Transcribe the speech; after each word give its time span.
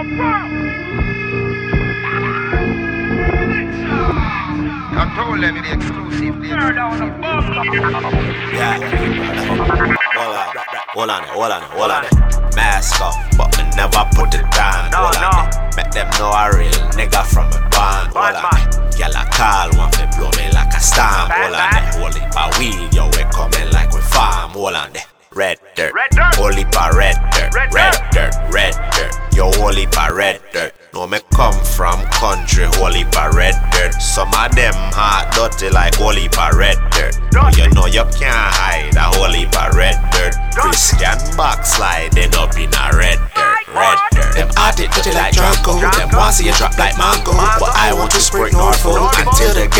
Control 0.00 0.16
them 5.36 5.56
in 5.56 5.62
the 5.62 5.72
exclusive. 5.74 6.42
Yeah. 6.42 6.56
Hold 10.14 10.36
on, 10.40 10.56
hold 10.88 11.10
on, 11.10 11.22
hold 11.24 11.52
on, 11.52 11.62
hold 11.62 11.90
on. 11.90 12.04
Mask 12.56 12.98
off, 13.02 13.14
but 13.36 13.54
me 13.58 13.64
never 13.76 14.08
put 14.14 14.32
it 14.32 14.50
down. 14.52 14.90
Hold 14.90 15.16
on, 15.16 15.50
make 15.76 15.90
them 15.90 16.08
know 16.18 16.32
a 16.32 16.48
real 16.56 16.72
nigga 16.96 17.22
from 17.26 17.48
a 17.48 17.60
band. 17.68 18.08
Hold 18.16 18.40
on, 18.40 18.56
girl 18.96 19.12
I 19.14 19.28
call 19.28 19.68
want 19.76 19.92
to 20.00 20.08
blow 20.16 20.30
me 20.40 20.48
like 20.54 20.72
a 20.72 20.80
storm. 20.80 21.28
Hold 21.28 21.54
on, 21.54 21.76
hold 22.00 22.16
it 22.16 22.32
by 22.32 22.48
weed, 22.58 22.94
yo 22.94 23.04
we 23.08 23.24
coming 23.30 23.70
like 23.72 23.92
we 23.92 24.00
farm. 24.00 24.52
Hold 24.52 24.76
on, 24.76 24.92
red 25.34 25.58
dirt, 25.74 25.92
holy 26.36 26.64
by 26.64 26.88
red 26.96 27.16
dirt, 27.32 27.52
red 27.54 27.92
dirt, 28.12 28.34
red 28.50 28.72
dirt. 28.72 28.89
Yo, 29.34 29.50
holy 29.54 29.86
dirt. 29.86 30.74
No, 30.92 31.06
me 31.06 31.18
come 31.32 31.54
from 31.64 32.02
country, 32.10 32.64
holy 32.74 33.04
dirt. 33.04 33.94
Some 34.00 34.28
of 34.34 34.54
them 34.54 34.74
hot, 34.92 35.30
dirty 35.32 35.70
like 35.70 35.94
holy. 35.94 36.28
But 36.28 37.56
you 37.56 37.70
know 37.70 37.86
you 37.86 38.04
can't 38.18 38.50
hide 38.52 38.96
a 38.96 39.06
holy 39.16 39.46
dirt. 39.46 40.34
Christian 40.52 41.16
backsliding 41.38 42.34
up 42.34 42.58
in 42.58 42.68
a 42.74 42.84
red 42.92 43.18
dirt, 43.34 43.68
red 43.70 43.98
dirt. 44.10 44.34
Them 44.34 44.50
added 44.56 44.90
dirty 44.90 45.12
like 45.14 45.32
Draco. 45.32 45.78
Them 45.78 46.10
want 46.12 46.34
see 46.34 46.46
you 46.46 46.54
drop 46.54 46.76
like 46.76 46.98
mango. 46.98 47.32
But 47.32 47.70
I 47.78 47.94
want 47.94 48.10
to 48.12 48.19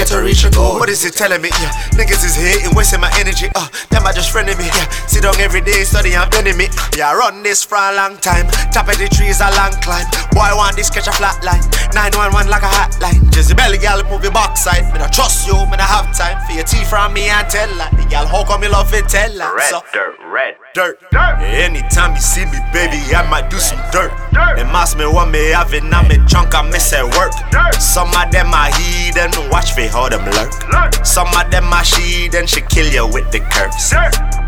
get 0.00 0.08
to 0.08 0.22
reach 0.24 0.44
a 0.44 0.50
goal. 0.50 0.80
What 0.80 0.88
is 0.88 1.04
it 1.04 1.12
telling 1.12 1.42
me? 1.42 1.50
Yeah, 1.60 1.72
niggas 1.92 2.24
is 2.24 2.34
hating, 2.34 2.74
wasting 2.74 3.00
my 3.00 3.12
energy. 3.20 3.48
Uh, 3.54 3.68
them 3.92 4.06
are 4.08 4.12
just 4.16 4.32
friending 4.32 4.56
me. 4.56 4.64
Yeah, 4.64 4.88
sit 5.04 5.22
down 5.22 5.36
every 5.40 5.60
day, 5.60 5.84
study 5.84 6.14
and 6.16 6.30
bending 6.30 6.56
me. 6.56 6.68
Yeah, 6.96 7.12
I 7.12 7.14
run 7.16 7.42
this 7.42 7.62
for 7.62 7.76
a 7.76 7.92
long 7.94 8.16
time. 8.16 8.48
Top 8.72 8.88
of 8.88 8.96
the 8.96 9.08
trees, 9.12 9.40
a 9.44 9.52
long 9.60 9.76
climb. 9.84 10.08
Boy, 10.32 10.48
want 10.56 10.76
this 10.76 10.88
catch 10.88 11.06
a 11.08 11.12
flat 11.12 11.36
line. 11.44 11.60
911 11.92 12.48
like 12.48 12.62
a 12.64 12.72
hotline. 12.72 13.28
Just 13.30 13.52
belly 13.56 13.76
gal 13.76 14.00
move 14.08 14.22
your 14.24 14.32
backside. 14.32 14.88
Me 14.92 14.98
not 14.98 15.12
trust 15.12 15.44
you, 15.46 15.54
me 15.68 15.76
not 15.76 15.90
have 15.92 16.08
time 16.16 16.40
for 16.48 16.52
your 16.56 16.64
tea 16.64 16.84
from 16.88 17.12
me 17.12 17.28
and 17.28 17.44
tell 17.50 17.68
like 17.76 17.92
the 17.92 18.06
gal 18.08 18.24
how 18.26 18.44
come 18.44 18.62
you 18.62 18.70
love 18.70 18.92
it 18.94 19.04
tell 19.08 19.28
like 19.36 19.52
Red 19.54 19.68
so. 19.68 19.82
dirt, 19.92 20.16
red 20.32 20.54
Dirt. 20.72 21.00
dirt. 21.10 21.36
Anytime 21.42 22.14
you 22.14 22.22
see 22.22 22.46
me, 22.46 22.58
baby, 22.72 22.96
I 23.12 23.26
might 23.28 23.50
do 23.50 23.58
some 23.58 23.80
dirt. 23.90 24.12
It 24.56 24.64
must 24.70 24.96
me 24.96 25.04
what 25.04 25.28
me 25.28 25.50
have 25.50 25.74
in 25.74 25.90
me 25.90 26.16
trunk, 26.30 26.54
I 26.54 26.62
miss 26.70 26.92
at 26.94 27.04
work. 27.18 27.34
Some 27.74 28.14
of 28.14 28.30
them 28.30 28.54
are 28.54 28.70
heathen, 28.78 29.30
watch 29.50 29.74
for 29.74 29.82
how 29.90 30.08
them 30.08 30.24
lurk. 30.24 31.04
Some 31.04 31.28
of 31.28 31.50
them 31.50 31.72
are 31.72 31.84
she, 31.84 32.28
then 32.28 32.46
she 32.46 32.60
kill 32.62 32.86
you 32.86 33.06
with 33.06 33.30
the 33.30 33.40
curves. 33.40 34.39